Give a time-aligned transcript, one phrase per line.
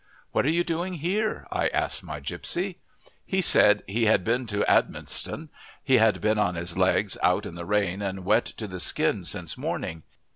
[0.31, 2.79] "What are you doing here?" I asked my gipsy.
[3.23, 5.49] He said he had been to Idmiston;
[5.83, 9.25] he had been on his legs out in the rain and wet to the skin
[9.25, 10.01] since morning.